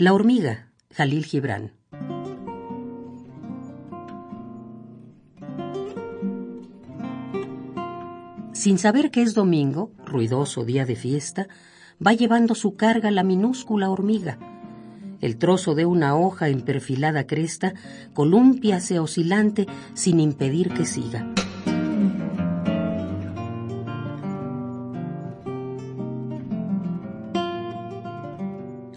La 0.00 0.14
hormiga, 0.14 0.70
Jalil 0.94 1.24
Gibran. 1.24 1.72
Sin 8.52 8.78
saber 8.78 9.10
que 9.10 9.22
es 9.22 9.34
domingo, 9.34 9.90
ruidoso 10.04 10.64
día 10.64 10.84
de 10.84 10.94
fiesta, 10.94 11.48
va 12.04 12.12
llevando 12.12 12.54
su 12.54 12.76
carga 12.76 13.10
la 13.10 13.24
minúscula 13.24 13.90
hormiga. 13.90 14.38
El 15.20 15.36
trozo 15.36 15.74
de 15.74 15.84
una 15.84 16.16
hoja 16.16 16.48
en 16.48 16.60
perfilada 16.60 17.26
cresta 17.26 17.74
columpiase 18.14 19.00
oscilante 19.00 19.66
sin 19.94 20.20
impedir 20.20 20.72
que 20.74 20.86
siga. 20.86 21.26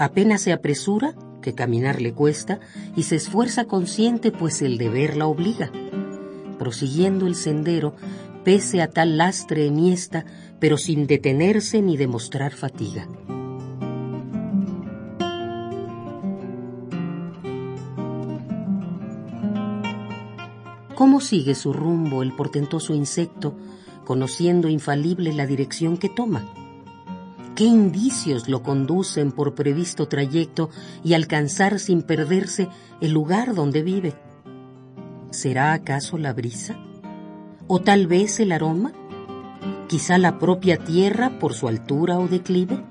Apenas 0.01 0.41
se 0.41 0.51
apresura, 0.51 1.13
que 1.43 1.53
caminar 1.53 2.01
le 2.01 2.11
cuesta, 2.11 2.59
y 2.95 3.03
se 3.03 3.17
esfuerza 3.17 3.65
consciente, 3.65 4.31
pues 4.31 4.63
el 4.63 4.79
deber 4.79 5.15
la 5.15 5.27
obliga. 5.27 5.71
Prosiguiendo 6.57 7.27
el 7.27 7.35
sendero, 7.35 7.93
pese 8.43 8.81
a 8.81 8.89
tal 8.89 9.17
lastre 9.17 9.67
eniesta, 9.67 10.25
pero 10.59 10.77
sin 10.77 11.05
detenerse 11.05 11.83
ni 11.83 11.97
demostrar 11.97 12.53
fatiga. 12.53 13.07
¿Cómo 20.95 21.21
sigue 21.21 21.53
su 21.53 21.73
rumbo 21.73 22.23
el 22.23 22.35
portentoso 22.35 22.95
insecto, 22.95 23.55
conociendo 24.03 24.67
infalible 24.67 25.31
la 25.31 25.45
dirección 25.45 25.97
que 25.97 26.09
toma? 26.09 26.60
¿Qué 27.55 27.65
indicios 27.65 28.47
lo 28.47 28.63
conducen 28.63 29.31
por 29.31 29.55
previsto 29.55 30.07
trayecto 30.07 30.69
y 31.03 31.13
alcanzar 31.13 31.79
sin 31.79 32.01
perderse 32.01 32.69
el 33.01 33.11
lugar 33.11 33.53
donde 33.53 33.83
vive? 33.83 34.13
¿Será 35.31 35.73
acaso 35.73 36.17
la 36.17 36.33
brisa? 36.33 36.77
¿O 37.67 37.81
tal 37.81 38.07
vez 38.07 38.39
el 38.39 38.53
aroma? 38.53 38.93
¿Quizá 39.89 40.17
la 40.17 40.39
propia 40.39 40.77
tierra 40.77 41.39
por 41.39 41.53
su 41.53 41.67
altura 41.67 42.19
o 42.19 42.27
declive? 42.27 42.81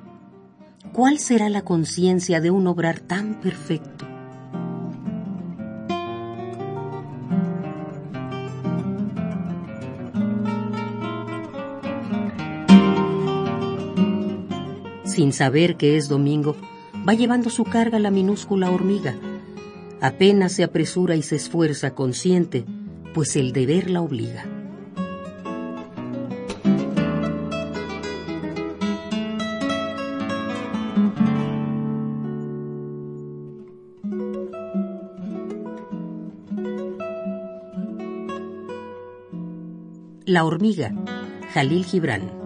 ¿Cuál 0.93 1.19
será 1.19 1.49
la 1.49 1.63
conciencia 1.63 2.41
de 2.41 2.51
un 2.51 2.67
obrar 2.67 3.01
tan 3.01 3.41
perfecto? 3.41 4.10
Sin 15.11 15.33
saber 15.33 15.77
que 15.77 15.97
es 15.97 16.09
domingo, 16.09 16.57
va 17.07 17.15
llevando 17.15 17.51
su 17.51 17.65
carga 17.65 17.99
la 17.99 18.11
minúscula 18.11 18.71
hormiga. 18.71 19.17
Apenas 20.01 20.53
se 20.53 20.65
apresura 20.65 21.17
y 21.17 21.23
se 21.23 21.37
esfuerza 21.37 21.95
consciente, 21.95 22.65
pues 23.13 23.37
el 23.37 23.53
deber 23.53 23.91
la 23.91 24.01
obliga. 24.01 24.47
La 40.25 40.45
hormiga, 40.45 40.95
Jalil 41.53 41.85
Gibran. 41.85 42.40